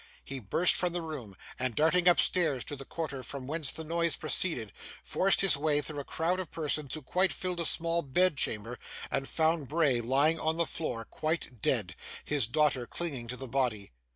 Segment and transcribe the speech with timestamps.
[0.25, 4.15] He burst from the room, and, darting upstairs to the quarter from whence the noise
[4.15, 8.35] proceeded, forced his way through a crowd of persons who quite filled a small bed
[8.35, 8.79] chamber,
[9.11, 11.95] and found Bray lying on the floor quite dead;
[12.25, 13.91] his daughter clinging to the body.